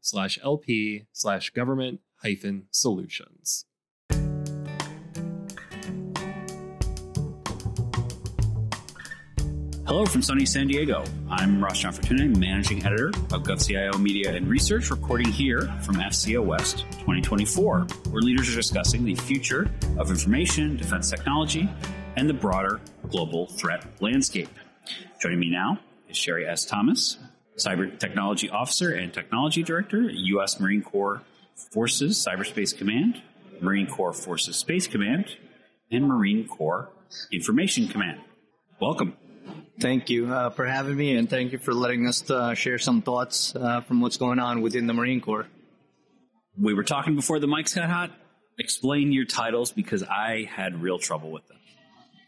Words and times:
Hello 9.91 10.05
from 10.05 10.21
sunny 10.21 10.45
San 10.45 10.67
Diego. 10.67 11.03
I'm 11.29 11.61
Ross 11.61 11.79
Gianfortune, 11.79 12.39
Managing 12.39 12.85
Editor 12.85 13.09
of 13.09 13.43
GovCIO 13.43 13.99
Media 13.99 14.33
and 14.33 14.47
Research, 14.47 14.89
recording 14.89 15.27
here 15.27 15.63
from 15.81 15.95
AFCEA 15.95 16.41
West 16.41 16.85
2024, 16.91 17.79
where 18.09 18.21
leaders 18.21 18.47
are 18.47 18.55
discussing 18.55 19.03
the 19.03 19.15
future 19.15 19.69
of 19.97 20.09
information, 20.09 20.77
defense 20.77 21.09
technology, 21.09 21.69
and 22.15 22.29
the 22.29 22.33
broader 22.33 22.79
global 23.09 23.47
threat 23.47 23.85
landscape. 23.99 24.47
Joining 25.21 25.41
me 25.41 25.49
now 25.49 25.77
is 26.07 26.15
Shery 26.15 26.47
S. 26.47 26.63
Thomas, 26.63 27.17
Cyber 27.57 27.99
Technology 27.99 28.49
Officer 28.49 28.93
and 28.93 29.13
Technology 29.13 29.61
Director 29.61 30.09
U.S. 30.09 30.57
Marine 30.57 30.83
Corps 30.83 31.21
Forces 31.73 32.25
Cyberspace 32.25 32.73
Command, 32.77 33.21
Marine 33.59 33.87
Corps 33.87 34.13
Forces 34.13 34.55
Space 34.55 34.87
Command, 34.87 35.35
and 35.91 36.07
Marine 36.07 36.47
Corps 36.47 36.87
Information 37.29 37.89
Command. 37.89 38.21
Welcome. 38.79 39.17
Thank 39.81 40.11
you 40.11 40.31
uh, 40.31 40.51
for 40.51 40.67
having 40.67 40.95
me, 40.95 41.15
and 41.15 41.27
thank 41.27 41.53
you 41.53 41.57
for 41.57 41.73
letting 41.73 42.05
us 42.05 42.29
uh, 42.29 42.53
share 42.53 42.77
some 42.77 43.01
thoughts 43.01 43.55
uh, 43.55 43.81
from 43.81 43.99
what's 43.99 44.17
going 44.17 44.37
on 44.37 44.61
within 44.61 44.85
the 44.85 44.93
Marine 44.93 45.21
Corps. 45.21 45.47
We 46.55 46.75
were 46.75 46.83
talking 46.83 47.15
before 47.15 47.39
the 47.39 47.47
mics 47.47 47.73
got 47.73 47.89
hot. 47.89 48.11
Explain 48.59 49.11
your 49.11 49.25
titles 49.25 49.71
because 49.71 50.03
I 50.03 50.47
had 50.47 50.83
real 50.83 50.99
trouble 50.99 51.31
with 51.31 51.47
them. 51.47 51.57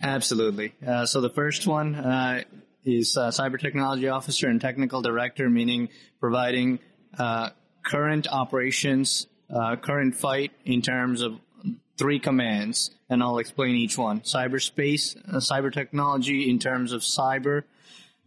Absolutely. 0.02 0.74
Uh, 0.86 1.06
so 1.06 1.22
the 1.22 1.30
first 1.30 1.68
one 1.68 1.94
uh, 1.94 2.42
is 2.86 3.16
uh, 3.18 3.28
Cyber 3.28 3.60
Technology 3.60 4.08
Officer 4.08 4.48
and 4.48 4.60
Technical 4.60 5.04
Director, 5.04 5.48
meaning 5.48 5.90
providing 6.20 6.80
current 7.84 8.28
operations, 8.32 9.28
current 9.84 10.16
fight 10.16 10.54
in 10.66 10.82
terms 10.82 11.22
of 11.22 11.40
three 11.98 12.20
commands, 12.20 12.92
and 13.10 13.22
I'll 13.22 13.38
explain 13.38 13.76
each 13.76 13.98
one. 13.98 14.22
Cyberspace, 14.22 15.18
uh, 15.28 15.38
cyber 15.38 15.72
technology 15.72 16.50
in 16.50 16.60
terms 16.60 16.92
of 16.92 17.02
cyber 17.02 17.64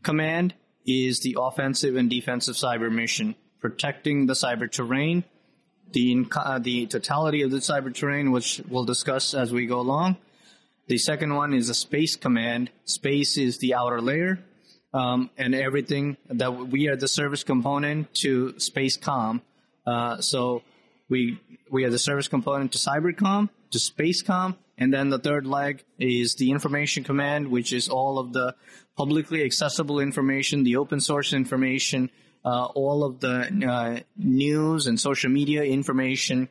command 0.02 0.54
is 0.86 1.20
the 1.20 1.36
offensive 1.40 1.96
and 1.96 2.08
defensive 2.08 2.54
cyber 2.54 2.92
mission, 2.92 3.34
protecting 3.60 4.26
the 4.26 4.34
cyber 4.34 4.70
terrain, 4.70 5.24
the, 5.92 6.26
uh, 6.36 6.58
the 6.58 6.86
totality 6.86 7.42
of 7.42 7.50
the 7.50 7.58
cyber 7.58 7.92
terrain, 7.92 8.30
which 8.30 8.60
we'll 8.68 8.84
discuss 8.84 9.34
as 9.34 9.52
we 9.52 9.66
go 9.66 9.80
along. 9.80 10.16
The 10.88 10.98
second 10.98 11.34
one 11.34 11.52
is 11.52 11.68
a 11.68 11.74
space 11.74 12.14
command. 12.14 12.70
Space 12.84 13.36
is 13.36 13.58
the 13.58 13.74
outer 13.74 14.00
layer, 14.00 14.38
um, 14.94 15.30
and 15.36 15.52
everything 15.52 16.16
that 16.28 16.52
we 16.54 16.86
are 16.86 16.94
the 16.94 17.08
service 17.08 17.42
component 17.42 18.14
to 18.14 18.58
space 18.60 18.96
com. 18.96 19.42
Uh, 19.84 20.20
so 20.20 20.62
we 21.08 21.40
we 21.70 21.84
are 21.84 21.90
the 21.90 21.98
service 21.98 22.28
component 22.28 22.72
to 22.72 22.78
cybercom 22.78 23.48
to 23.70 23.78
spacecom 23.78 24.56
and 24.78 24.92
then 24.92 25.08
the 25.08 25.18
third 25.18 25.46
leg 25.46 25.84
is 25.98 26.34
the 26.34 26.50
information 26.50 27.04
command 27.04 27.48
which 27.48 27.72
is 27.72 27.88
all 27.88 28.18
of 28.18 28.32
the 28.32 28.54
publicly 28.96 29.44
accessible 29.44 30.00
information 30.00 30.64
the 30.64 30.76
open 30.76 31.00
source 31.00 31.32
information 31.32 32.10
uh, 32.44 32.66
all 32.66 33.02
of 33.04 33.20
the 33.20 33.66
uh, 33.68 34.00
news 34.16 34.86
and 34.86 35.00
social 35.00 35.30
media 35.30 35.62
information 35.62 36.48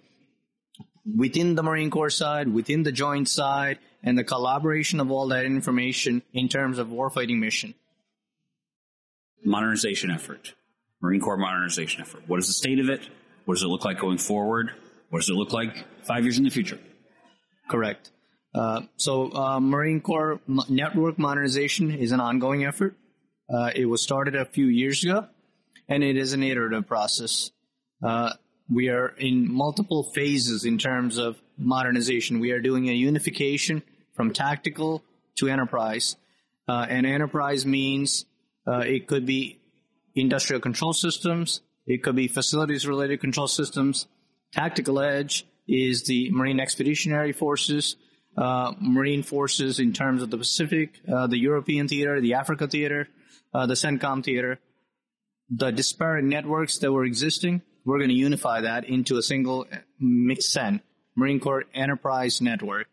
within 1.16 1.56
the 1.56 1.64
marine 1.64 1.90
corps 1.90 2.10
side 2.10 2.48
within 2.48 2.84
the 2.84 2.92
joint 2.92 3.30
side 3.30 3.80
and 4.06 4.18
the 4.18 4.24
collaboration 4.24 5.00
of 5.00 5.12
all 5.12 5.28
that 5.30 5.46
information 5.46 6.22
in 6.32 6.48
terms 6.48 6.78
of 6.78 6.88
warfighting 6.88 7.40
mission. 7.40 7.74
Modernization 9.44 10.12
effort. 10.12 10.54
Marine 11.02 11.20
corps 11.20 11.38
modernization 11.38 12.02
effort. 12.02 12.22
What 12.28 12.40
is 12.40 12.48
the 12.48 12.54
state 12.54 12.80
of 12.80 12.90
it 12.90 13.02
what 13.46 13.56
does 13.56 13.64
it 13.64 13.68
look 13.68 13.86
like 13.86 14.00
going 14.00 14.18
forward? 14.18 14.72
What 15.10 15.20
does 15.20 15.30
it 15.30 15.34
look 15.34 15.54
like 15.54 15.86
five 16.04 16.24
years 16.24 16.38
in 16.38 16.44
the 16.44 16.50
future? 16.50 16.80
Correct. 17.70 18.12
Uh, 18.54 18.82
so, 18.96 19.34
uh, 19.34 19.60
Marine 19.60 20.02
Corps 20.02 20.40
network 20.70 21.20
modernization 21.20 21.92
is 21.92 22.12
an 22.12 22.20
ongoing 22.20 22.66
effort. 22.66 22.96
Uh, 23.54 23.72
it 23.76 23.86
was 23.86 24.02
started 24.02 24.36
a 24.36 24.46
few 24.46 24.66
years 24.66 25.04
ago, 25.04 25.28
and 25.88 26.04
it 26.04 26.18
is 26.18 26.34
an 26.34 26.42
iterative 26.42 26.88
process. 26.88 27.52
Uh, 28.04 28.34
we 28.72 28.90
are 28.90 29.10
in 29.18 29.52
multiple 29.52 30.04
phases 30.04 30.66
in 30.66 30.78
terms 30.78 31.18
of 31.18 31.40
modernization. 31.58 32.40
We 32.40 32.52
are 32.52 32.62
doing 32.62 32.90
a 32.90 32.94
unification 32.94 33.84
from 34.16 34.34
tactical 34.34 35.04
to 35.38 35.48
enterprise. 35.48 36.16
Uh, 36.68 36.86
and 36.90 37.06
enterprise 37.06 37.66
means 37.66 38.26
uh, 38.68 38.80
it 38.80 39.08
could 39.08 39.26
be 39.26 39.60
industrial 40.16 40.62
control 40.62 40.94
systems, 40.94 41.62
it 41.86 42.04
could 42.04 42.16
be 42.16 42.28
facilities 42.28 42.88
related 42.88 43.20
control 43.20 43.48
systems. 43.48 44.08
Tactical 44.52 45.00
Edge 45.00 45.46
is 45.68 46.04
the 46.04 46.30
Marine 46.32 46.60
Expeditionary 46.60 47.32
Forces, 47.32 47.96
uh, 48.38 48.74
Marine 48.80 49.24
Forces 49.24 49.80
in 49.80 49.94
terms 49.94 50.22
of 50.22 50.30
the 50.30 50.38
Pacific, 50.38 51.00
uh, 51.12 51.28
the 51.28 51.38
European 51.38 51.88
theater, 51.88 52.20
the 52.20 52.34
Africa 52.34 52.68
theater, 52.68 53.08
uh, 53.54 53.66
the 53.66 53.74
CENTCOM 53.76 54.24
theater. 54.24 54.60
The 55.50 55.72
disparate 55.72 56.26
networks 56.26 56.80
that 56.80 56.92
were 56.92 57.06
existing, 57.06 57.62
we're 57.86 58.00
going 58.00 58.10
to 58.10 58.16
unify 58.16 58.62
that 58.62 58.86
into 58.86 59.18
a 59.18 59.24
single 59.24 59.68
MCEN, 60.02 60.82
Marine 61.16 61.40
Corps 61.40 61.66
Enterprise 61.74 62.42
Network. 62.42 62.88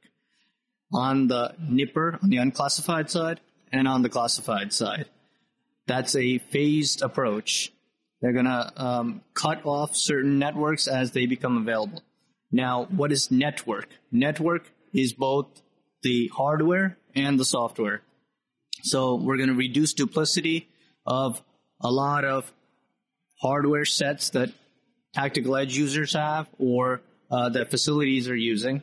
On 0.92 1.28
the 1.28 1.54
NIPR, 1.58 2.22
on 2.22 2.28
the 2.28 2.36
unclassified 2.36 3.08
side, 3.08 3.40
and 3.72 3.88
on 3.88 4.02
the 4.02 4.10
classified 4.10 4.74
side. 4.74 5.06
That's 5.86 6.14
a 6.14 6.38
phased 6.38 7.00
approach 7.00 7.72
they're 8.22 8.32
going 8.32 8.46
to 8.46 8.72
um, 8.76 9.20
cut 9.34 9.66
off 9.66 9.96
certain 9.96 10.38
networks 10.38 10.86
as 10.86 11.10
they 11.10 11.26
become 11.26 11.58
available. 11.58 12.02
Now, 12.52 12.84
what 12.84 13.10
is 13.10 13.30
network? 13.30 13.88
Network 14.12 14.70
is 14.94 15.12
both 15.12 15.48
the 16.02 16.28
hardware 16.28 16.96
and 17.16 17.38
the 17.38 17.44
software. 17.44 18.02
So 18.84 19.16
we're 19.16 19.36
going 19.36 19.48
to 19.48 19.54
reduce 19.54 19.92
duplicity 19.92 20.68
of 21.04 21.42
a 21.80 21.90
lot 21.90 22.24
of 22.24 22.50
hardware 23.40 23.84
sets 23.84 24.30
that 24.30 24.50
tactical 25.12 25.56
edge 25.56 25.76
users 25.76 26.14
have 26.14 26.48
or 26.58 27.02
uh, 27.30 27.48
that 27.50 27.70
facilities 27.70 28.28
are 28.28 28.36
using. 28.36 28.82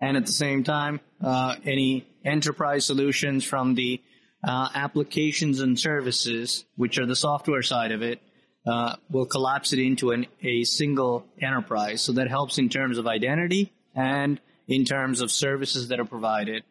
And 0.00 0.16
at 0.16 0.26
the 0.26 0.32
same 0.32 0.64
time, 0.64 1.00
uh, 1.22 1.54
any 1.64 2.04
enterprise 2.24 2.84
solutions 2.84 3.44
from 3.44 3.76
the 3.76 4.00
uh, 4.42 4.70
applications 4.74 5.60
and 5.60 5.78
services, 5.78 6.64
which 6.74 6.98
are 6.98 7.06
the 7.06 7.14
software 7.14 7.62
side 7.62 7.92
of 7.92 8.02
it, 8.02 8.20
uh, 8.66 8.96
will 9.10 9.26
collapse 9.26 9.72
it 9.72 9.78
into 9.78 10.10
an, 10.10 10.26
a 10.42 10.64
single 10.64 11.26
enterprise. 11.40 12.02
So 12.02 12.12
that 12.12 12.28
helps 12.28 12.58
in 12.58 12.68
terms 12.68 12.98
of 12.98 13.06
identity 13.06 13.72
and 13.94 14.40
in 14.68 14.84
terms 14.84 15.20
of 15.20 15.30
services 15.30 15.88
that 15.88 16.00
are 16.00 16.04
provided. 16.04 16.62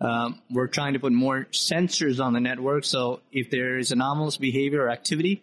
Um, 0.00 0.40
we're 0.50 0.68
trying 0.68 0.92
to 0.92 1.00
put 1.00 1.12
more 1.12 1.46
sensors 1.50 2.22
on 2.22 2.32
the 2.32 2.40
network, 2.40 2.84
so 2.84 3.20
if 3.32 3.50
there 3.50 3.78
is 3.78 3.90
anomalous 3.90 4.36
behavior 4.36 4.84
or 4.84 4.90
activity, 4.90 5.42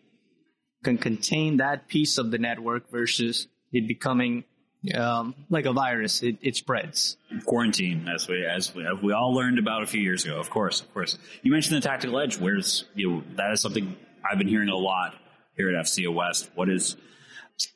can 0.83 0.97
contain 0.97 1.57
that 1.57 1.88
piece 1.88 2.17
of 2.17 2.31
the 2.31 2.38
network 2.38 2.89
versus 2.89 3.47
it 3.73 3.88
becoming 3.88 4.45
um, 4.94 5.33
like 5.49 5.65
a 5.65 5.73
virus. 5.73 6.21
It, 6.21 6.38
it, 6.41 6.55
spreads. 6.55 7.17
Quarantine, 7.44 8.07
as 8.07 8.27
we 8.27 8.45
as 8.45 8.73
we, 8.73 8.85
as 8.85 9.01
we 9.01 9.11
all 9.11 9.33
learned 9.33 9.57
about 9.57 9.81
a 9.81 9.88
few 9.88 10.00
years 10.00 10.24
ago. 10.24 10.39
Of 10.39 10.51
course, 10.51 10.81
of 10.81 10.94
course. 10.94 11.18
You 11.41 11.51
mentioned 11.51 11.75
the 11.75 11.81
tactical 11.81 12.19
edge. 12.19 12.38
Where's 12.38 12.85
you 12.94 13.09
know, 13.09 13.24
that 13.35 13.51
is 13.51 13.62
something 13.62 13.97
I've 14.24 14.38
been 14.38 14.47
hearing 14.47 14.69
a 14.69 14.75
lot 14.75 15.15
here 15.56 15.69
at 15.69 15.75
AFCEA 15.75 16.13
West. 16.13 16.50
What 16.56 16.69
is 16.69 16.96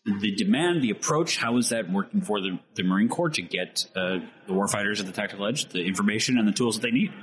the 0.06 0.36
demand, 0.36 0.82
the 0.82 0.92
approach? 0.92 1.38
How 1.38 1.58
is 1.58 1.70
that 1.70 1.90
working 1.92 2.22
for 2.22 2.42
the, 2.42 2.60
the 2.76 2.84
Marine 2.84 3.10
Corps 3.10 3.30
to 3.30 3.42
get 3.42 3.86
uh, 3.96 4.20
the 4.48 4.54
warfighters 4.54 5.00
at 5.00 5.06
the 5.06 5.12
tactical 5.12 5.46
edge 5.48 5.70
the 5.70 5.84
information 5.84 6.38
and 6.38 6.48
the 6.48 6.52
tools 6.52 6.76
that 6.76 6.82
they 6.82 6.92
need? 6.92 7.14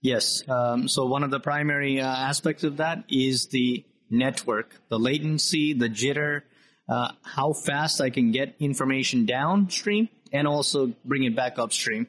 Yes. 0.00 0.46
Um, 0.48 0.86
so 0.86 1.06
one 1.06 1.22
of 1.22 1.30
the 1.30 1.40
primary 1.40 2.00
uh, 2.00 2.06
aspects 2.06 2.64
of 2.64 2.76
that 2.76 3.04
is 3.08 3.46
the 3.46 3.84
network, 4.10 4.78
the 4.90 4.98
latency, 4.98 5.72
the 5.72 5.88
jitter, 5.88 6.42
uh, 6.88 7.12
how 7.22 7.54
fast 7.54 8.02
I 8.02 8.10
can 8.10 8.30
get 8.30 8.54
information 8.58 9.24
downstream 9.24 10.10
and 10.30 10.46
also 10.46 10.92
bring 11.06 11.24
it 11.24 11.34
back 11.34 11.58
upstream, 11.58 12.06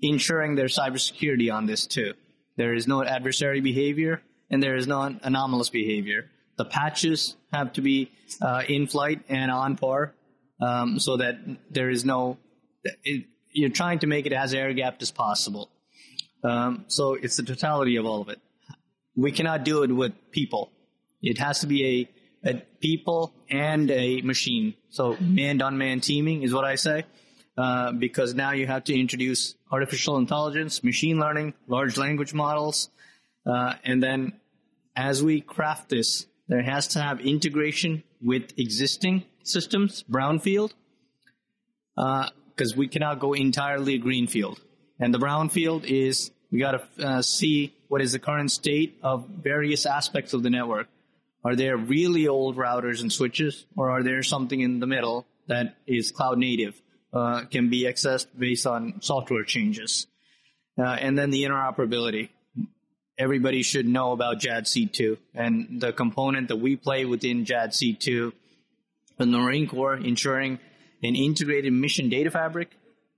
ensuring 0.00 0.56
there's 0.56 0.76
cybersecurity 0.76 1.54
on 1.54 1.66
this 1.66 1.86
too. 1.86 2.14
There 2.56 2.74
is 2.74 2.88
no 2.88 3.04
adversary 3.04 3.60
behavior 3.60 4.20
and 4.50 4.60
there 4.60 4.74
is 4.74 4.88
no 4.88 5.16
anomalous 5.22 5.70
behavior 5.70 6.28
the 6.58 6.64
patches 6.64 7.36
have 7.52 7.72
to 7.74 7.80
be 7.80 8.10
uh, 8.42 8.62
in 8.68 8.86
flight 8.86 9.22
and 9.28 9.50
on 9.50 9.76
par 9.76 10.14
um, 10.60 10.98
so 10.98 11.16
that 11.16 11.38
there 11.70 11.88
is 11.88 12.04
no 12.04 12.36
it, 13.04 13.24
you're 13.52 13.70
trying 13.70 14.00
to 14.00 14.06
make 14.06 14.26
it 14.26 14.32
as 14.32 14.52
air 14.52 14.72
gapped 14.74 15.02
as 15.02 15.10
possible. 15.10 15.70
Um, 16.44 16.84
so 16.88 17.14
it's 17.14 17.36
the 17.36 17.42
totality 17.42 17.96
of 17.96 18.04
all 18.04 18.20
of 18.20 18.28
it. 18.28 18.40
We 19.16 19.32
cannot 19.32 19.64
do 19.64 19.82
it 19.82 19.90
with 19.90 20.12
people. 20.30 20.70
It 21.22 21.38
has 21.38 21.60
to 21.60 21.66
be 21.66 22.08
a, 22.44 22.50
a 22.50 22.54
people 22.80 23.32
and 23.50 23.90
a 23.90 24.20
machine. 24.22 24.74
So 24.90 25.16
man 25.20 25.60
on 25.62 25.78
man 25.78 26.00
teaming 26.00 26.42
is 26.42 26.52
what 26.52 26.64
I 26.64 26.76
say. 26.76 27.04
Uh, 27.56 27.90
because 27.90 28.34
now 28.34 28.52
you 28.52 28.68
have 28.68 28.84
to 28.84 28.96
introduce 28.96 29.56
artificial 29.72 30.16
intelligence, 30.16 30.84
machine 30.84 31.18
learning, 31.18 31.54
large 31.66 31.96
language 31.96 32.32
models, 32.32 32.88
uh, 33.44 33.74
and 33.82 34.00
then 34.00 34.32
as 34.94 35.24
we 35.24 35.40
craft 35.40 35.88
this, 35.88 36.26
there 36.48 36.62
has 36.62 36.88
to 36.88 37.00
have 37.00 37.20
integration 37.20 38.02
with 38.22 38.58
existing 38.58 39.24
systems, 39.42 40.04
brownfield, 40.10 40.72
because 41.94 42.72
uh, 42.72 42.76
we 42.76 42.88
cannot 42.88 43.20
go 43.20 43.32
entirely 43.34 43.98
greenfield. 43.98 44.60
And 44.98 45.14
the 45.14 45.18
brownfield 45.18 45.84
is 45.84 46.30
we 46.50 46.58
got 46.58 46.72
to 46.72 47.06
uh, 47.06 47.22
see 47.22 47.74
what 47.88 48.00
is 48.00 48.12
the 48.12 48.18
current 48.18 48.50
state 48.50 48.98
of 49.02 49.26
various 49.28 49.86
aspects 49.86 50.32
of 50.32 50.42
the 50.42 50.50
network. 50.50 50.88
Are 51.44 51.54
there 51.54 51.76
really 51.76 52.26
old 52.26 52.56
routers 52.56 53.00
and 53.00 53.12
switches, 53.12 53.64
or 53.76 53.90
are 53.90 54.02
there 54.02 54.22
something 54.22 54.60
in 54.60 54.80
the 54.80 54.86
middle 54.86 55.26
that 55.46 55.76
is 55.86 56.10
cloud 56.10 56.38
native? 56.38 56.80
uh, 57.12 57.44
can 57.50 57.70
be 57.70 57.84
accessed 57.84 58.26
based 58.38 58.66
on 58.66 59.00
software 59.00 59.44
changes. 59.44 60.06
Uh, 60.78 60.84
and 60.84 61.18
then 61.18 61.30
the 61.30 61.42
interoperability. 61.42 62.28
Everybody 63.18 63.62
should 63.62 63.86
know 63.86 64.12
about 64.12 64.40
JADC2 64.40 65.18
and 65.34 65.80
the 65.80 65.92
component 65.92 66.48
that 66.48 66.56
we 66.56 66.76
play 66.76 67.04
within 67.04 67.44
JADC2 67.44 68.32
and 69.18 69.34
the 69.34 69.38
Marine 69.38 69.66
Corps 69.68 69.94
ensuring 69.94 70.60
an 71.02 71.16
integrated 71.16 71.72
mission 71.72 72.08
data 72.08 72.30
fabric 72.30 72.70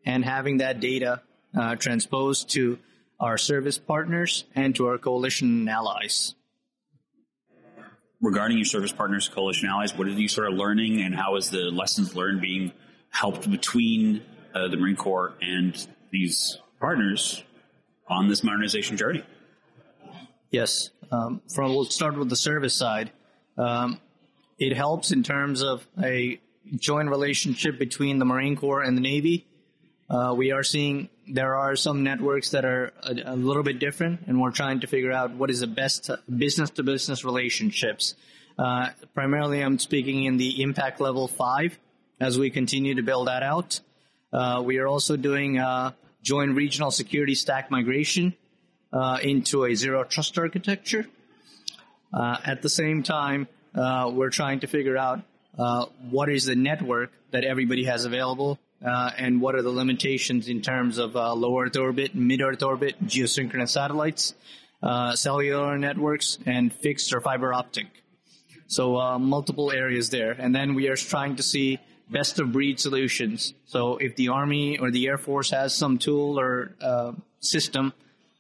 and 0.06 0.24
having 0.24 0.58
that 0.58 0.80
data 0.80 1.20
uh, 1.54 1.76
transposed 1.76 2.50
to 2.50 2.78
our 3.18 3.36
service 3.36 3.76
partners 3.76 4.44
and 4.54 4.74
to 4.76 4.86
our 4.86 4.96
coalition 4.96 5.68
allies. 5.68 6.34
Regarding 8.22 8.56
your 8.56 8.66
service 8.66 8.92
partners, 8.92 9.28
coalition 9.28 9.68
allies, 9.68 9.96
what 9.96 10.06
are 10.06 10.10
you 10.10 10.28
sort 10.28 10.48
of 10.50 10.54
learning 10.54 11.02
and 11.02 11.14
how 11.14 11.36
is 11.36 11.50
the 11.50 11.70
lessons 11.70 12.14
learned 12.14 12.40
being 12.40 12.72
helped 13.10 13.50
between 13.50 14.22
uh, 14.54 14.68
the 14.68 14.76
Marine 14.76 14.96
Corps 14.96 15.34
and 15.42 15.86
these 16.10 16.58
partners 16.80 17.44
on 18.08 18.28
this 18.28 18.42
modernization 18.42 18.96
journey. 18.96 19.22
Yes. 20.50 20.90
Um, 21.12 21.40
from 21.52 21.74
we'll 21.74 21.84
start 21.84 22.16
with 22.16 22.28
the 22.28 22.36
service 22.36 22.74
side. 22.74 23.10
Um, 23.56 24.00
it 24.58 24.76
helps 24.76 25.12
in 25.12 25.22
terms 25.22 25.62
of 25.62 25.86
a 26.02 26.40
joint 26.76 27.08
relationship 27.08 27.78
between 27.78 28.18
the 28.18 28.24
Marine 28.24 28.56
Corps 28.56 28.82
and 28.82 28.96
the 28.96 29.00
Navy. 29.00 29.46
Uh, 30.08 30.34
we 30.36 30.50
are 30.50 30.64
seeing 30.64 31.08
there 31.28 31.54
are 31.54 31.76
some 31.76 32.02
networks 32.02 32.50
that 32.50 32.64
are 32.64 32.92
a, 33.02 33.14
a, 33.26 33.36
little 33.36 33.62
bit 33.62 33.78
different, 33.78 34.22
and 34.26 34.40
we're 34.40 34.50
trying 34.50 34.80
to 34.80 34.88
figure 34.88 35.12
out 35.12 35.30
what 35.32 35.50
is 35.50 35.60
the 35.60 35.68
best 35.68 36.10
business 36.36 36.70
to 36.70 36.82
business 36.82 37.24
relationships. 37.24 38.14
Uh, 38.58 38.88
primarily, 39.14 39.62
I'm 39.62 39.78
speaking 39.78 40.24
in 40.24 40.36
the 40.36 40.62
impact 40.62 41.00
level 41.00 41.28
five 41.28 41.78
as 42.20 42.38
we 42.38 42.50
continue 42.50 42.96
to 42.96 43.02
build 43.02 43.28
that 43.28 43.44
out. 43.44 43.80
Uh, 44.32 44.62
we 44.64 44.78
are 44.78 44.88
also 44.88 45.16
doing 45.16 45.58
a 45.58 45.94
joint 46.22 46.56
regional 46.56 46.90
security 46.90 47.36
stack 47.36 47.70
migration 47.70 48.26
uh, 48.26 48.34
into 49.22 49.64
a 49.64 49.74
zero 49.74 50.04
trust 50.04 50.38
architecture. 50.38 51.06
Uh, 52.12 52.36
at 52.44 52.62
the 52.62 52.68
same 52.68 53.02
time, 53.02 53.46
uh, 53.74 54.10
we're 54.12 54.30
trying 54.30 54.60
to 54.60 54.66
figure 54.66 54.96
out 54.96 55.20
uh, 55.58 55.86
what 56.10 56.28
is 56.28 56.44
the 56.44 56.56
network 56.56 57.12
that 57.30 57.44
everybody 57.44 57.84
has 57.84 58.04
available 58.04 58.58
uh, 58.84 59.10
and 59.16 59.40
what 59.40 59.54
are 59.54 59.62
the 59.62 59.70
limitations 59.70 60.48
in 60.48 60.60
terms 60.60 60.98
of 60.98 61.14
low 61.14 61.60
Earth 61.60 61.76
orbit, 61.76 62.14
mid 62.14 62.40
Earth 62.40 62.62
orbit, 62.62 63.02
geosynchronous 63.04 63.70
satellites, 63.70 64.34
cellular 65.14 65.78
networks, 65.78 66.38
and 66.46 66.72
fixed 66.72 67.12
or 67.14 67.20
fiber 67.20 67.52
optic. 67.52 67.86
So 68.66 69.18
multiple 69.18 69.70
areas 69.70 70.10
there. 70.10 70.32
And 70.32 70.54
then 70.54 70.74
we 70.74 70.88
are 70.88 70.96
trying 70.96 71.36
to 71.36 71.42
see 71.42 71.78
best 72.10 72.40
of 72.40 72.52
breed 72.52 72.80
solutions. 72.80 73.54
So 73.66 73.96
if 73.96 74.16
the 74.16 74.28
Army 74.28 74.78
or 74.78 74.90
the 74.90 75.06
Air 75.06 75.18
Force 75.18 75.50
has 75.50 75.74
some 75.74 75.98
tool 75.98 76.40
or 76.40 76.74
uh, 76.80 77.12
system, 77.38 77.92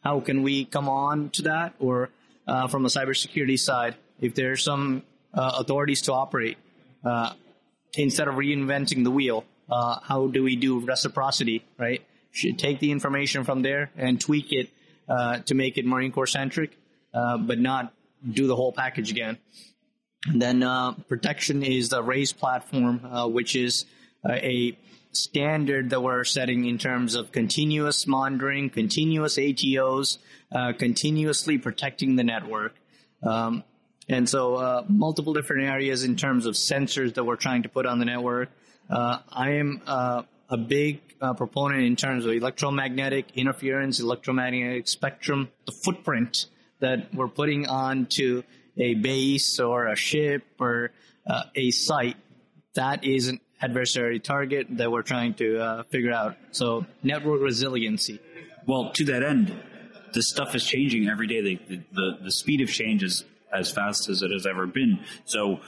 how 0.02 0.20
can 0.20 0.42
we 0.42 0.64
come 0.64 0.88
on 0.88 1.30
to 1.30 1.42
that? 1.42 1.74
Or 1.78 2.10
uh, 2.46 2.68
from 2.68 2.84
a 2.84 2.88
cybersecurity 2.88 3.58
side, 3.58 3.96
if 4.20 4.34
there 4.34 4.52
are 4.52 4.56
some 4.56 5.02
uh, 5.34 5.52
authorities 5.58 6.02
to 6.02 6.12
operate, 6.12 6.58
uh, 7.04 7.32
instead 7.94 8.28
of 8.28 8.34
reinventing 8.34 9.04
the 9.04 9.10
wheel, 9.10 9.44
uh, 9.70 10.00
how 10.02 10.26
do 10.26 10.42
we 10.42 10.56
do 10.56 10.80
reciprocity, 10.80 11.64
right? 11.78 12.02
Should 12.32 12.58
take 12.58 12.80
the 12.80 12.92
information 12.92 13.44
from 13.44 13.62
there 13.62 13.90
and 13.96 14.20
tweak 14.20 14.52
it 14.52 14.70
uh, 15.08 15.38
to 15.40 15.54
make 15.54 15.78
it 15.78 15.86
Marine 15.86 16.12
Corps 16.12 16.26
centric, 16.26 16.76
but 17.12 17.58
not 17.58 17.92
do 18.28 18.46
the 18.46 18.56
whole 18.56 18.72
package 18.72 19.10
again. 19.10 19.38
And 20.26 20.40
then 20.40 20.62
uh, 20.62 20.92
protection 21.08 21.62
is 21.62 21.88
the 21.88 22.02
RAISE 22.02 22.32
platform, 22.32 23.04
uh, 23.04 23.26
which 23.26 23.56
is 23.56 23.86
uh, 24.28 24.32
a 24.34 24.76
standard 25.12 25.90
that 25.90 26.02
we're 26.02 26.24
setting 26.24 26.66
in 26.66 26.78
terms 26.78 27.14
of 27.14 27.32
continuous 27.32 28.06
monitoring, 28.06 28.70
continuous 28.70 29.36
ATOs, 29.36 30.18
uh, 30.52 30.72
continuously 30.72 31.58
protecting 31.58 32.16
the 32.16 32.24
network. 32.24 32.74
Um, 33.22 33.64
and 34.08 34.28
so 34.28 34.54
uh, 34.54 34.84
multiple 34.88 35.32
different 35.32 35.68
areas 35.68 36.04
in 36.04 36.16
terms 36.16 36.46
of 36.46 36.54
sensors 36.54 37.14
that 37.14 37.24
we're 37.24 37.36
trying 37.36 37.62
to 37.62 37.68
put 37.68 37.86
on 37.86 37.98
the 37.98 38.04
network. 38.04 38.50
Uh, 38.88 39.18
I 39.30 39.50
am 39.52 39.82
a 39.86 40.56
big 40.56 41.00
proponent 41.36 41.84
in 41.84 41.96
terms 41.96 42.24
of 42.24 42.32
electromagnetic 42.32 43.26
interference, 43.36 44.00
electromagnetic 44.00 44.88
spectrum, 44.88 45.48
the 45.66 45.72
footprint 45.72 46.46
that 46.80 47.14
we're 47.14 47.28
putting 47.28 47.66
on 47.66 48.06
to 48.06 48.42
a 48.76 48.94
base 48.94 49.60
or 49.60 49.86
a 49.86 49.96
ship 49.96 50.42
or 50.58 50.90
uh, 51.26 51.44
a 51.54 51.70
site, 51.70 52.16
that 52.74 53.04
is 53.04 53.28
an 53.28 53.40
adversary 53.60 54.20
target 54.20 54.66
that 54.70 54.90
we're 54.90 55.02
trying 55.02 55.34
to 55.34 55.58
uh, 55.58 55.82
figure 55.84 56.12
out. 56.12 56.36
So 56.52 56.86
network 57.02 57.40
resiliency. 57.40 58.20
Well, 58.66 58.92
to 58.94 59.04
that 59.06 59.22
end, 59.22 59.54
this 60.12 60.28
stuff 60.30 60.54
is 60.54 60.64
changing 60.64 61.08
every 61.08 61.26
day. 61.26 61.40
The, 61.40 61.82
the, 61.92 62.18
the 62.24 62.32
speed 62.32 62.60
of 62.60 62.70
change 62.70 63.02
is 63.02 63.24
as 63.52 63.70
fast 63.70 64.08
as 64.08 64.22
it 64.22 64.30
has 64.30 64.46
ever 64.46 64.66
been. 64.66 65.00
So 65.24 65.60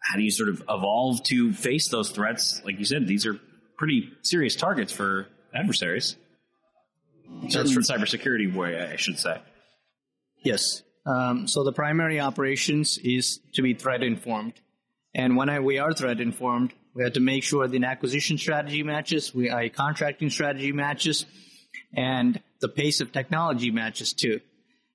how 0.00 0.16
do 0.16 0.22
you 0.22 0.30
sort 0.30 0.48
of 0.48 0.62
evolve 0.68 1.22
to 1.24 1.52
face 1.52 1.88
those 1.88 2.10
threats? 2.10 2.62
Like 2.64 2.78
you 2.78 2.84
said, 2.84 3.06
these 3.06 3.26
are 3.26 3.38
pretty 3.76 4.12
serious 4.22 4.56
targets 4.56 4.92
for 4.92 5.26
adversaries. 5.54 6.16
Certainly 7.48 7.74
in 7.74 7.82
cybersecurity 7.82 8.54
way, 8.54 8.80
I 8.80 8.96
should 8.96 9.18
say. 9.18 9.40
Yes. 10.42 10.82
Um, 11.04 11.46
so 11.48 11.64
the 11.64 11.72
primary 11.72 12.20
operations 12.20 12.98
is 13.02 13.40
to 13.54 13.62
be 13.62 13.74
threat 13.74 14.02
informed. 14.02 14.54
And 15.14 15.36
when 15.36 15.48
I, 15.48 15.60
we 15.60 15.78
are 15.78 15.92
threat 15.92 16.20
informed, 16.20 16.72
we 16.96 17.04
have 17.04 17.12
to 17.12 17.20
make 17.20 17.44
sure 17.44 17.68
the 17.68 17.84
acquisition 17.84 18.38
strategy 18.38 18.82
matches, 18.82 19.34
we, 19.34 19.50
a 19.50 19.68
contracting 19.68 20.30
strategy 20.30 20.72
matches, 20.72 21.26
and 21.94 22.40
the 22.60 22.68
pace 22.68 23.00
of 23.00 23.12
technology 23.12 23.70
matches 23.70 24.12
too. 24.12 24.40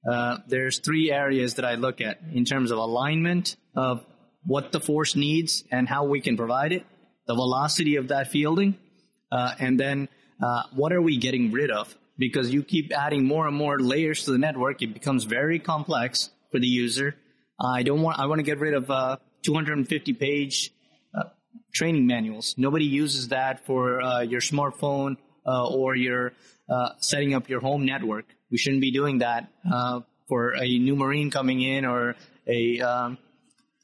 Uh, 0.09 0.37
there's 0.47 0.79
three 0.79 1.11
areas 1.11 1.55
that 1.55 1.65
I 1.65 1.75
look 1.75 2.01
at 2.01 2.19
in 2.33 2.43
terms 2.43 2.71
of 2.71 2.79
alignment 2.79 3.55
of 3.75 4.03
what 4.43 4.71
the 4.71 4.79
force 4.79 5.15
needs 5.15 5.63
and 5.71 5.87
how 5.87 6.05
we 6.05 6.19
can 6.19 6.35
provide 6.35 6.73
it, 6.73 6.85
the 7.27 7.35
velocity 7.35 7.95
of 7.97 8.07
that 8.07 8.31
fielding, 8.31 8.77
uh, 9.31 9.53
and 9.59 9.79
then 9.79 10.09
uh, 10.43 10.63
what 10.73 10.91
are 10.91 11.01
we 11.01 11.17
getting 11.17 11.51
rid 11.51 11.69
of? 11.69 11.95
because 12.21 12.53
you 12.53 12.63
keep 12.63 12.93
adding 12.95 13.25
more 13.25 13.47
and 13.47 13.55
more 13.57 13.79
layers 13.79 14.25
to 14.25 14.31
the 14.31 14.37
network. 14.37 14.81
It 14.83 14.93
becomes 14.93 15.23
very 15.23 15.57
complex 15.57 16.29
for 16.51 16.59
the 16.59 16.67
user. 16.67 17.15
I 17.59 17.81
don't 17.81 18.03
want, 18.03 18.19
I 18.19 18.27
want 18.27 18.37
to 18.37 18.43
get 18.43 18.59
rid 18.59 18.75
of 18.75 18.91
uh, 18.91 19.17
250 19.43 20.13
page 20.13 20.69
uh, 20.69 20.80
training 21.81 22.05
manuals. 22.05 22.53
Nobody 22.59 22.85
uses 22.85 23.29
that 23.29 23.65
for 23.65 24.03
uh, 24.03 24.21
your 24.21 24.39
smartphone 24.39 25.17
uh, 25.47 25.67
or 25.67 25.95
your 25.95 26.33
uh, 26.69 26.89
setting 26.99 27.33
up 27.33 27.49
your 27.49 27.59
home 27.59 27.87
network. 27.87 28.25
We 28.51 28.59
shouldn't 28.59 28.81
be 28.81 28.91
doing 28.91 29.17
that 29.17 29.47
uh, 29.65 30.01
for 30.27 30.53
a 30.55 30.77
new 30.77 30.95
Marine 30.95 31.31
coming 31.31 31.59
in 31.63 31.85
or 31.85 32.15
a 32.45 32.79
um, 32.81 33.17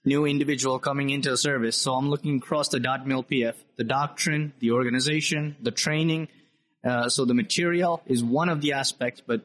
new 0.06 0.28
individual 0.28 0.78
coming 0.78 1.10
into 1.10 1.32
the 1.32 1.38
service. 1.40 1.76
So 1.76 1.96
I'm 1.96 2.08
looking 2.12 2.38
across 2.38 2.70
the 2.70 2.78
DOTMLPF, 2.78 3.56
the 3.78 3.84
doctrine, 3.84 4.54
the 4.60 4.74
organization, 4.74 5.56
the 5.60 5.72
training, 5.72 6.28
uh, 6.86 7.10
so 7.10 7.26
the 7.26 7.34
material 7.34 8.04
is 8.06 8.24
one 8.24 8.50
of 8.50 8.62
the 8.62 8.74
aspects, 8.74 9.24
but 9.26 9.42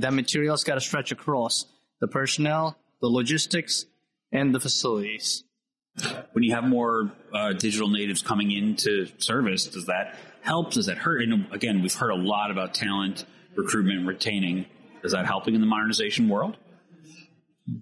that 0.00 0.12
material's 0.12 0.64
got 0.64 0.74
to 0.74 0.80
stretch 0.80 1.12
across 1.12 1.66
the 2.00 2.08
personnel, 2.08 2.76
the 3.00 3.06
logistics, 3.06 3.86
and 4.32 4.52
the 4.52 4.58
facilities. 4.58 5.43
When 6.32 6.42
you 6.42 6.54
have 6.54 6.64
more 6.64 7.12
uh, 7.32 7.52
digital 7.52 7.88
natives 7.88 8.20
coming 8.22 8.50
into 8.50 9.06
service, 9.18 9.66
does 9.66 9.86
that 9.86 10.16
help? 10.40 10.72
Does 10.72 10.86
that 10.86 10.98
hurt? 10.98 11.22
And 11.22 11.46
again, 11.52 11.82
we've 11.82 11.94
heard 11.94 12.10
a 12.10 12.16
lot 12.16 12.50
about 12.50 12.74
talent 12.74 13.24
recruitment, 13.56 13.98
and 13.98 14.08
retaining. 14.08 14.66
Is 15.02 15.12
that 15.12 15.26
helping 15.26 15.54
in 15.54 15.60
the 15.60 15.66
modernization 15.66 16.28
world? 16.28 16.56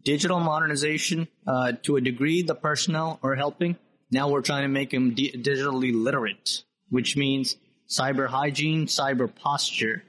Digital 0.04 0.40
modernization, 0.40 1.28
uh, 1.47 1.73
to 1.83 1.97
a 1.97 2.00
degree, 2.00 2.42
the 2.42 2.54
personnel 2.54 3.19
are 3.23 3.35
helping. 3.35 3.76
Now 4.11 4.28
we're 4.28 4.42
trying 4.42 4.62
to 4.62 4.69
make 4.69 4.90
them 4.90 5.14
digitally 5.14 5.92
literate, 5.95 6.62
which 6.90 7.16
means 7.16 7.57
cyber 7.88 8.28
hygiene, 8.28 8.87
cyber 8.87 9.33
posture, 9.35 10.04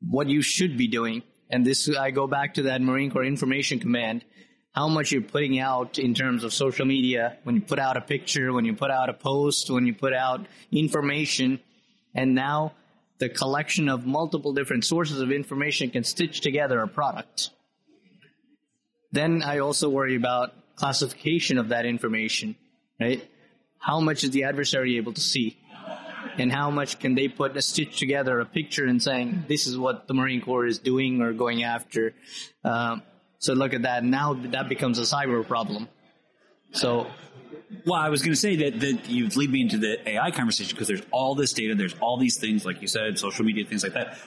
what 0.00 0.28
you 0.28 0.40
should 0.42 0.78
be 0.78 0.88
doing. 0.88 1.22
And 1.50 1.66
this, 1.66 1.88
I 1.90 2.12
go 2.12 2.26
back 2.26 2.54
to 2.54 2.62
that 2.62 2.80
Marine 2.80 3.10
Corps 3.10 3.24
information 3.24 3.78
command, 3.78 4.24
how 4.72 4.88
much 4.88 5.10
you're 5.10 5.22
putting 5.22 5.58
out 5.58 5.98
in 5.98 6.14
terms 6.14 6.44
of 6.44 6.52
social 6.52 6.86
media, 6.86 7.38
when 7.42 7.56
you 7.56 7.60
put 7.60 7.78
out 7.78 7.96
a 7.96 8.00
picture, 8.00 8.52
when 8.52 8.64
you 8.64 8.74
put 8.74 8.90
out 8.90 9.08
a 9.08 9.12
post, 9.12 9.70
when 9.70 9.86
you 9.86 9.94
put 9.94 10.12
out 10.12 10.46
information, 10.70 11.58
and 12.14 12.34
now 12.34 12.72
the 13.18 13.28
collection 13.28 13.88
of 13.88 14.06
multiple 14.06 14.52
different 14.52 14.84
sources 14.84 15.20
of 15.20 15.32
information 15.32 15.90
can 15.90 16.04
stitch 16.04 16.40
together 16.40 16.80
a 16.80 16.88
product. 16.88 17.50
Then 19.12 19.42
I 19.42 19.58
also 19.58 19.88
worry 19.88 20.14
about 20.14 20.54
classification 20.76 21.58
of 21.58 21.68
that 21.70 21.84
information, 21.84 22.54
right? 23.00 23.28
How 23.78 24.00
much 24.00 24.24
is 24.24 24.30
the 24.30 24.44
adversary 24.44 24.96
able 24.96 25.12
to 25.12 25.20
see? 25.20 25.58
And 26.38 26.52
how 26.52 26.70
much 26.70 27.00
can 27.00 27.14
they 27.16 27.28
put 27.28 27.56
a 27.56 27.62
stitch 27.62 27.98
together 27.98 28.38
a 28.40 28.46
picture 28.46 28.86
and 28.86 29.02
saying, 29.02 29.44
this 29.48 29.66
is 29.66 29.76
what 29.76 30.06
the 30.06 30.14
Marine 30.14 30.40
Corps 30.40 30.64
is 30.66 30.78
doing 30.78 31.20
or 31.20 31.32
going 31.32 31.64
after? 31.64 32.14
Um, 32.64 33.02
so 33.40 33.54
look 33.54 33.74
at 33.74 33.82
that. 33.82 34.04
Now 34.04 34.34
that 34.34 34.68
becomes 34.68 34.98
a 34.98 35.02
cyber 35.02 35.46
problem. 35.46 35.88
So 36.72 37.08
well, 37.86 38.00
I 38.00 38.08
was 38.08 38.22
going 38.22 38.32
to 38.32 38.40
say 38.40 38.56
that, 38.56 38.80
that 38.80 39.08
you 39.08 39.28
lead 39.28 39.50
me 39.50 39.62
into 39.62 39.78
the 39.78 40.08
AI 40.08 40.30
conversation 40.30 40.74
because 40.74 40.88
there's 40.88 41.02
all 41.10 41.34
this 41.34 41.52
data, 41.52 41.74
there's 41.74 41.94
all 42.00 42.16
these 42.16 42.36
things, 42.36 42.64
like 42.64 42.82
you 42.82 42.88
said, 42.88 43.18
social 43.18 43.44
media, 43.44 43.64
things 43.64 43.82
like 43.82 43.94
that. 43.94 44.18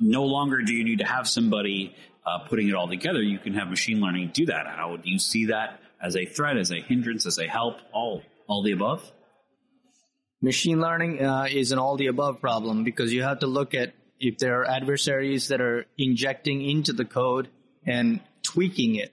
No 0.00 0.24
longer 0.24 0.62
do 0.62 0.74
you 0.74 0.84
need 0.84 0.98
to 0.98 1.04
have 1.04 1.28
somebody 1.28 1.94
uh, 2.26 2.40
putting 2.48 2.68
it 2.68 2.74
all 2.74 2.88
together. 2.88 3.22
You 3.22 3.38
can 3.38 3.54
have 3.54 3.68
machine 3.68 4.00
learning 4.00 4.30
do 4.32 4.46
that. 4.46 4.66
How 4.66 4.96
do 4.96 5.08
you 5.08 5.18
see 5.18 5.46
that 5.46 5.80
as 6.02 6.16
a 6.16 6.24
threat, 6.24 6.56
as 6.56 6.72
a 6.72 6.80
hindrance, 6.80 7.26
as 7.26 7.38
a 7.38 7.46
help, 7.46 7.76
all 7.92 8.22
all 8.48 8.62
the 8.62 8.72
above? 8.72 9.10
Machine 10.40 10.80
learning 10.80 11.24
uh, 11.24 11.46
is 11.48 11.70
an 11.70 11.78
all 11.78 11.96
the 11.96 12.08
above 12.08 12.40
problem 12.40 12.82
because 12.82 13.12
you 13.12 13.22
have 13.22 13.40
to 13.40 13.46
look 13.46 13.74
at 13.74 13.94
if 14.18 14.38
there 14.38 14.60
are 14.60 14.68
adversaries 14.68 15.48
that 15.48 15.60
are 15.60 15.86
injecting 15.96 16.68
into 16.68 16.92
the 16.92 17.04
code 17.04 17.48
and 17.86 18.20
tweaking 18.52 18.96
it. 18.96 19.12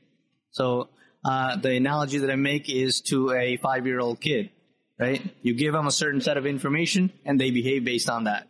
So 0.52 0.90
uh, 1.24 1.56
the 1.58 1.76
analogy 1.76 2.20
that 2.20 2.32
I 2.32 2.36
make 2.36 2.70
is 2.70 3.02
to 3.02 3.32
a 3.32 3.58
five 3.58 3.88
year 3.88 4.00
old 4.00 4.20
kid, 4.20 4.50
right? 5.00 5.22
You 5.42 5.54
give 5.54 5.74
them 5.74 5.88
a 5.88 5.92
certain 5.92 6.22
set 6.22 6.38
of 6.38 6.46
information 6.46 7.12
and 7.26 7.40
they 7.40 7.52
behave 7.52 7.84
based 7.84 8.10
on 8.10 8.26
that. 8.26 8.48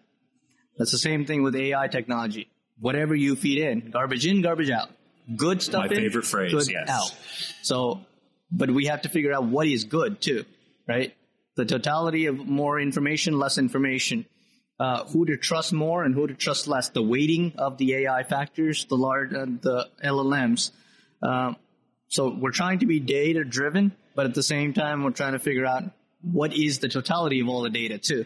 That's 0.77 0.91
the 0.91 0.98
same 0.98 1.25
thing 1.25 1.43
with 1.43 1.55
AI 1.55 1.88
technology. 1.88 2.50
Whatever 2.79 3.13
you 3.13 3.36
feed 3.36 3.60
in, 3.60 3.91
garbage 3.91 4.25
in, 4.25 4.41
garbage 4.41 4.69
out. 4.69 4.89
Good 5.36 5.62
stuff 5.62 5.86
My 5.86 5.96
in, 5.96 5.96
favorite 5.96 6.25
phrase, 6.25 6.51
good 6.51 6.72
yes. 6.72 6.89
out. 6.89 7.15
So, 7.62 8.01
but 8.51 8.72
we 8.72 8.86
have 8.86 9.03
to 9.03 9.10
figure 9.10 9.34
out 9.34 9.43
what 9.43 9.67
is 9.67 9.84
good 9.84 10.22
too, 10.22 10.46
right? 10.88 11.13
The 11.55 11.65
totality 11.65 12.25
of 12.27 12.38
more 12.38 12.79
information, 12.79 13.38
less 13.38 13.58
information. 13.58 14.25
Uh, 14.79 15.03
who 15.05 15.25
to 15.25 15.36
trust 15.36 15.74
more 15.74 16.05
and 16.05 16.15
who 16.15 16.25
to 16.25 16.33
trust 16.33 16.65
less. 16.65 16.88
The 16.89 17.01
weighting 17.01 17.53
of 17.57 17.77
the 17.77 17.95
AI 17.95 18.24
factors, 18.24 18.86
the 18.86 18.95
large, 18.95 19.33
uh, 19.33 19.45
the 19.62 19.89
LLMs. 20.01 20.71
Uh, 21.21 21.55
so 22.07 22.29
we're 22.29 22.51
trying 22.51 22.79
to 22.79 22.86
be 22.86 23.01
data 23.01 23.43
driven, 23.43 23.91
but 24.15 24.25
at 24.25 24.33
the 24.33 24.43
same 24.43 24.74
time, 24.74 25.03
we're 25.03 25.12
trying 25.12 25.33
to 25.33 25.39
figure 25.39 25.65
out 25.65 25.83
what 26.21 26.53
is 26.53 26.79
the 26.79 26.88
totality 26.88 27.41
of 27.41 27.50
all 27.50 27.62
the 27.62 27.69
data 27.69 27.98
too, 27.98 28.25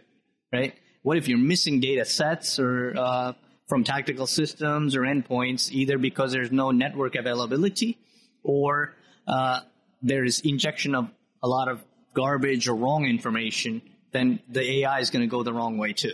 right? 0.52 0.76
What 1.02 1.18
if 1.18 1.28
you're 1.28 1.40
missing 1.40 1.80
data 1.80 2.06
sets 2.06 2.60
or 2.60 2.94
uh, 2.96 3.34
from 3.68 3.84
tactical 3.84 4.28
systems 4.28 4.96
or 4.96 5.02
endpoints, 5.02 5.72
either 5.72 5.98
because 5.98 6.32
there's 6.32 6.52
no 6.52 6.72
network 6.72 7.16
availability 7.16 7.98
or 8.44 8.94
uh, 9.28 9.62
there 10.02 10.24
is 10.24 10.42
injection 10.42 10.96
of 10.96 11.10
a 11.42 11.48
lot 11.48 11.68
of 11.68 11.84
garbage 12.14 12.68
or 12.68 12.76
wrong 12.76 13.06
information, 13.06 13.82
then 14.12 14.40
the 14.48 14.80
AI 14.80 15.00
is 15.00 15.10
going 15.10 15.24
to 15.24 15.28
go 15.28 15.44
the 15.44 15.54
wrong 15.54 15.78
way 15.78 15.94
too. 15.94 16.14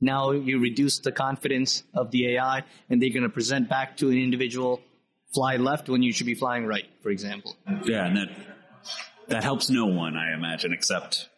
Now 0.00 0.32
you 0.32 0.58
reduce 0.60 0.98
the 0.98 1.12
confidence 1.12 1.82
of 1.94 2.10
the 2.10 2.34
AI 2.34 2.64
and 2.90 3.00
they're 3.00 3.10
going 3.10 3.22
to 3.22 3.28
present 3.28 3.68
back 3.68 3.96
to 3.98 4.10
an 4.10 4.18
individual 4.18 4.82
fly 5.34 5.56
left 5.56 5.88
when 5.88 6.02
you 6.02 6.12
should 6.12 6.26
be 6.26 6.34
flying 6.34 6.66
right, 6.66 6.86
for 7.02 7.10
example. 7.10 7.56
Yeah, 7.84 8.06
and 8.06 8.16
that 8.16 8.28
that 9.28 9.42
helps 9.42 9.70
no 9.70 9.86
one, 9.86 10.16
I 10.16 10.32
imagine, 10.34 10.72
except 10.72 11.28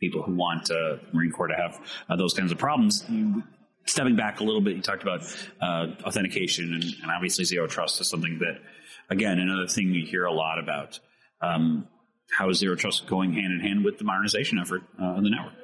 people 0.00 0.22
who 0.22 0.34
want 0.34 0.70
uh, 0.70 0.96
Marine 1.12 1.32
Corps 1.32 1.48
to 1.48 1.56
have 1.56 1.80
uh, 2.08 2.16
those 2.16 2.34
kinds 2.34 2.52
of 2.52 2.58
problems. 2.58 3.04
Stepping 3.86 4.16
back 4.16 4.40
a 4.40 4.44
little 4.44 4.60
bit, 4.60 4.76
you 4.76 4.82
talked 4.82 5.02
about 5.02 5.22
uh, 5.60 5.86
authentication, 6.04 6.74
and, 6.74 6.84
and, 6.84 7.10
obviously 7.10 7.44
zero 7.44 7.66
trust 7.66 8.00
is 8.00 8.08
something 8.08 8.40
that, 8.40 8.60
again, 9.10 9.38
another 9.38 9.68
thing 9.68 9.90
we 9.90 10.02
hear 10.02 10.24
a 10.24 10.32
lot 10.32 10.58
about. 10.58 10.98
Um, 11.40 11.86
how 12.36 12.48
is 12.50 12.58
zero 12.58 12.74
trust 12.74 13.06
going 13.06 13.32
hand 13.32 13.52
in 13.52 13.60
hand 13.60 13.84
with 13.84 13.98
the 13.98 14.04
modernization 14.04 14.58
effort 14.58 14.82
uh, 15.00 15.20
the 15.20 15.30
network? 15.30 15.54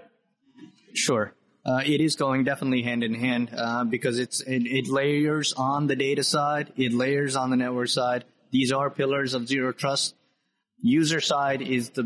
Sure. 0.95 1.35
Uh, 1.65 1.81
it 1.87 2.01
is 2.01 2.17
going 2.17 2.43
definitely 2.43 2.83
hand 2.83 3.05
in 3.05 3.15
hand 3.15 3.49
uh, 3.57 3.85
because 3.85 4.19
it's 4.19 4.41
it, 4.41 4.67
it, 4.67 4.89
layers 4.89 5.53
on 5.53 5.87
the 5.87 5.95
data 5.95 6.25
side, 6.25 6.73
it 6.77 6.93
layers 6.93 7.37
on 7.37 7.51
the 7.51 7.57
network 7.57 7.89
side. 7.89 8.25
These 8.51 8.73
are 8.73 8.91
pillars 8.91 9.35
of 9.35 9.47
zero 9.47 9.73
trust. 9.73 10.17
User 10.81 11.21
side 11.21 11.63
is 11.63 11.91
the 11.91 12.03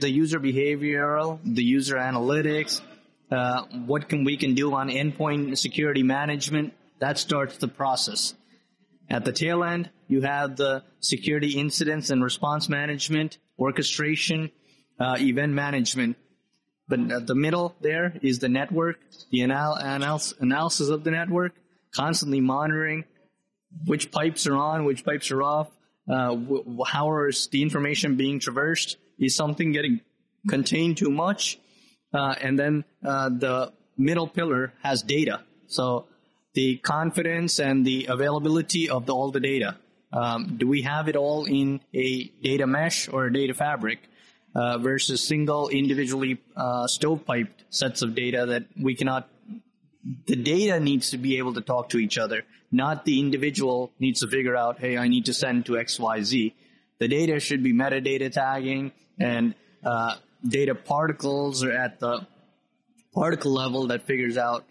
the 0.00 0.10
user 0.10 0.40
behavioral, 0.40 1.38
the 1.44 1.62
user 1.62 1.94
analytics. 1.94 2.80
Uh, 3.30 3.62
what 3.86 4.08
can 4.08 4.24
we 4.24 4.36
can 4.36 4.54
do 4.54 4.74
on 4.74 4.88
endpoint 4.88 5.56
security 5.56 6.02
management? 6.02 6.72
That 6.98 7.18
starts 7.18 7.58
the 7.58 7.68
process. 7.68 8.34
At 9.08 9.24
the 9.24 9.32
tail 9.32 9.62
end, 9.62 9.90
you 10.08 10.22
have 10.22 10.56
the 10.56 10.82
security 10.98 11.52
incidents 11.52 12.10
and 12.10 12.22
response 12.22 12.68
management, 12.68 13.38
orchestration, 13.58 14.50
uh, 14.98 15.16
event 15.20 15.52
management 15.52 16.16
but 16.88 17.26
the 17.26 17.34
middle 17.34 17.74
there 17.80 18.14
is 18.22 18.38
the 18.38 18.48
network, 18.48 18.98
the 19.30 19.42
anal- 19.42 19.78
anal- 19.78 20.20
analysis 20.40 20.88
of 20.88 21.04
the 21.04 21.10
network, 21.10 21.52
constantly 21.94 22.40
monitoring 22.40 23.04
which 23.86 24.10
pipes 24.10 24.46
are 24.46 24.56
on, 24.56 24.84
which 24.84 25.04
pipes 25.04 25.30
are 25.30 25.42
off, 25.42 25.68
uh, 26.10 26.34
w- 26.34 26.78
how 26.86 27.24
is 27.26 27.48
the 27.48 27.62
information 27.62 28.16
being 28.16 28.40
traversed? 28.40 28.96
Is 29.18 29.36
something 29.36 29.72
getting 29.72 30.00
contained 30.48 30.96
too 30.96 31.10
much? 31.10 31.58
Uh, 32.14 32.34
and 32.40 32.58
then 32.58 32.84
uh, 33.04 33.28
the 33.28 33.72
middle 33.96 34.28
pillar 34.28 34.72
has 34.82 35.02
data. 35.02 35.42
So 35.66 36.06
the 36.54 36.78
confidence 36.78 37.58
and 37.58 37.84
the 37.84 38.06
availability 38.08 38.88
of 38.88 39.06
the, 39.06 39.14
all 39.14 39.30
the 39.30 39.40
data. 39.40 39.76
Um, 40.12 40.56
do 40.56 40.66
we 40.66 40.82
have 40.82 41.08
it 41.08 41.16
all 41.16 41.44
in 41.44 41.80
a 41.94 42.24
data 42.42 42.66
mesh 42.66 43.08
or 43.08 43.26
a 43.26 43.32
data 43.32 43.52
fabric? 43.52 43.98
Uh, 44.58 44.76
versus 44.78 45.22
single 45.22 45.68
individually 45.68 46.40
uh, 46.56 46.84
stovepiped 46.86 47.62
sets 47.70 48.02
of 48.02 48.14
data 48.16 48.44
that 48.46 48.64
we 48.80 48.94
cannot. 48.94 49.28
The 50.26 50.34
data 50.34 50.80
needs 50.80 51.10
to 51.10 51.18
be 51.18 51.38
able 51.38 51.54
to 51.54 51.60
talk 51.60 51.90
to 51.90 51.98
each 51.98 52.18
other, 52.18 52.42
not 52.72 53.04
the 53.04 53.20
individual 53.20 53.92
needs 54.00 54.20
to 54.20 54.26
figure 54.26 54.56
out, 54.56 54.80
hey, 54.80 54.96
I 54.96 55.06
need 55.06 55.26
to 55.26 55.34
send 55.34 55.66
to 55.66 55.72
XYZ. 55.72 56.54
The 56.98 57.08
data 57.08 57.38
should 57.38 57.62
be 57.62 57.72
metadata 57.72 58.32
tagging 58.32 58.90
and 59.20 59.54
uh, 59.84 60.16
data 60.46 60.74
particles 60.74 61.62
are 61.62 61.70
at 61.70 62.00
the 62.00 62.26
particle 63.14 63.52
level 63.52 63.86
that 63.88 64.02
figures 64.02 64.36
out 64.36 64.64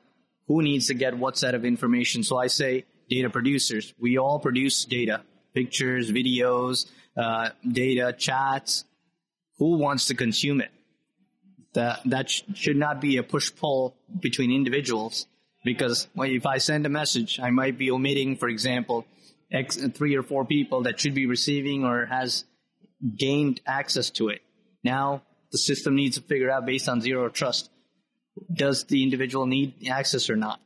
who 0.48 0.62
needs 0.62 0.88
to 0.88 0.96
get 0.96 1.17
what 1.17 1.38
set 1.38 1.56
of 1.56 1.63
information. 1.63 2.24
So 2.24 2.38
I 2.38 2.48
say 2.48 2.84
data 3.10 3.29
producers. 3.29 3.94
We 3.98 4.17
all 4.17 4.39
produce 4.39 4.84
data, 4.84 5.22
pictures, 5.53 6.12
videos, 6.12 6.88
uh, 7.15 7.51
data, 7.65 8.13
chats, 8.17 8.84
who 9.57 9.77
wants 9.77 10.07
to 10.07 10.15
consume 10.15 10.61
it. 10.61 10.71
That 11.73 12.01
that 12.05 12.29
sh- 12.29 12.43
should 12.55 12.77
not 12.77 13.01
be 13.01 13.17
a 13.17 13.23
push 13.23 13.53
pull 13.55 13.95
between 14.19 14.51
individuals 14.51 15.27
because 15.63 16.07
well, 16.15 16.29
if 16.29 16.45
I 16.45 16.57
send 16.57 16.85
a 16.85 16.89
message, 16.89 17.39
I 17.39 17.51
might 17.51 17.77
be 17.77 17.91
omitting, 17.91 18.37
for 18.37 18.49
example, 18.49 19.05
X, 19.51 19.77
three 19.93 20.15
or 20.15 20.23
four 20.23 20.45
people 20.45 20.83
that 20.83 20.99
should 20.99 21.13
be 21.13 21.25
receiving 21.25 21.83
or 21.83 22.05
has 22.05 22.45
gained 23.15 23.61
access 23.65 24.09
to 24.11 24.29
it. 24.29 24.41
Now 24.83 25.23
the 25.51 25.57
system 25.57 25.95
needs 25.95 26.17
to 26.17 26.23
figure 26.23 26.49
out 26.49 26.65
based 26.65 26.89
on 26.89 27.01
zero 27.01 27.29
trust, 27.29 27.69
does 28.51 28.85
the 28.85 29.03
individual 29.03 29.45
need 29.45 29.87
access 29.87 30.29
or 30.29 30.35
not? 30.35 30.59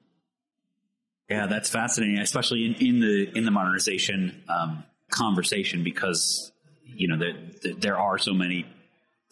Yeah, 1.29 1.47
that's 1.47 1.69
fascinating, 1.69 2.19
especially 2.19 2.65
in, 2.65 2.73
in 2.75 2.99
the 2.99 3.37
in 3.37 3.45
the 3.45 3.51
modernization 3.51 4.43
um, 4.49 4.83
conversation 5.09 5.83
because 5.83 6.51
you 6.83 7.07
know 7.07 7.17
there 7.17 7.73
there 7.77 7.97
are 7.97 8.17
so 8.17 8.33
many 8.33 8.65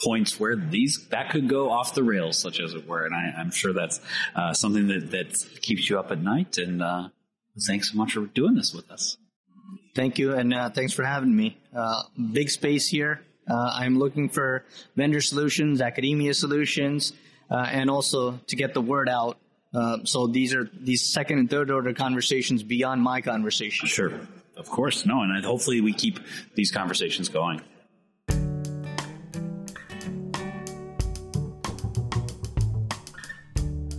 points 0.01 0.39
where 0.39 0.55
these 0.55 1.07
that 1.09 1.29
could 1.29 1.47
go 1.47 1.71
off 1.71 1.93
the 1.93 2.03
rails, 2.03 2.37
such 2.37 2.59
as 2.59 2.73
it 2.73 2.87
were. 2.87 3.05
And 3.05 3.13
I, 3.13 3.41
am 3.41 3.51
sure 3.51 3.73
that's 3.73 3.99
uh, 4.35 4.53
something 4.53 4.87
that 4.87 5.11
that 5.11 5.61
keeps 5.61 5.89
you 5.89 5.99
up 5.99 6.11
at 6.11 6.21
night. 6.21 6.57
And 6.57 6.81
uh, 6.81 7.09
thanks 7.67 7.91
so 7.91 7.97
much 7.97 8.13
for 8.13 8.21
doing 8.21 8.55
this 8.55 8.73
with 8.73 8.89
us. 8.91 9.17
Thank 9.95 10.17
you, 10.17 10.33
and 10.33 10.53
uh, 10.53 10.69
thanks 10.69 10.93
for 10.93 11.03
having 11.03 11.35
me. 11.35 11.57
Uh, 11.75 12.03
big 12.31 12.49
space 12.49 12.87
here. 12.87 13.21
Uh, 13.49 13.71
I'm 13.73 13.97
looking 13.97 14.29
for 14.29 14.63
vendor 14.95 15.21
solutions, 15.21 15.81
academia 15.81 16.33
solutions, 16.33 17.13
uh, 17.49 17.67
and 17.69 17.89
also 17.89 18.39
to 18.47 18.55
get 18.55 18.73
the 18.73 18.81
word 18.81 19.09
out. 19.09 19.37
so 20.05 20.27
these 20.27 20.53
are 20.53 20.69
these 20.79 21.11
second 21.11 21.39
and 21.39 21.49
third 21.49 21.71
order 21.71 21.93
conversations 21.93 22.63
beyond 22.63 23.01
my 23.01 23.21
conversation. 23.21 23.87
Sure, 23.87 24.13
of 24.55 24.69
course, 24.69 25.05
no, 25.05 25.21
and 25.21 25.43
hopefully 25.43 25.81
we 25.81 25.91
keep 25.91 26.19
these 26.55 26.71
conversations 26.71 27.27
going. 27.27 27.61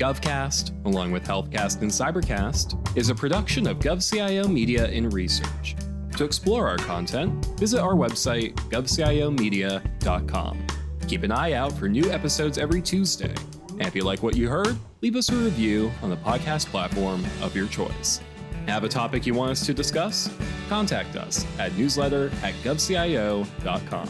GovCast, 0.00 0.86
along 0.86 1.12
with 1.12 1.24
HealthCast 1.24 1.82
and 1.82 1.90
Cybercast, 1.90 2.96
is 2.96 3.10
a 3.10 3.14
production 3.14 3.66
of 3.66 3.80
GovCIO 3.80 4.50
Media 4.50 4.86
and 4.86 5.12
Research. 5.12 5.76
To 6.16 6.24
explore 6.24 6.66
our 6.66 6.78
content, 6.78 7.44
visit 7.58 7.82
our 7.82 7.94
website, 7.94 8.54
govciomedia.com. 8.70 10.66
Keep 11.06 11.22
an 11.22 11.32
eye 11.32 11.52
out 11.52 11.72
for 11.72 11.86
new 11.86 12.10
episodes 12.10 12.56
every 12.56 12.80
Tuesday. 12.80 13.34
And 13.72 13.82
if 13.82 13.94
you 13.94 14.02
like 14.02 14.22
what 14.22 14.36
you 14.36 14.48
heard, 14.48 14.78
leave 15.02 15.16
us 15.16 15.28
a 15.28 15.36
review 15.36 15.92
on 16.02 16.08
the 16.08 16.16
podcast 16.16 16.68
platform 16.68 17.22
of 17.42 17.54
your 17.54 17.66
choice. 17.66 18.22
Have 18.68 18.84
a 18.84 18.88
topic 18.88 19.26
you 19.26 19.34
want 19.34 19.50
us 19.50 19.66
to 19.66 19.74
discuss? 19.74 20.30
Contact 20.70 21.16
us 21.16 21.44
at 21.58 21.76
newsletter 21.76 22.32
at 22.42 22.54
govcio.com. 22.64 24.08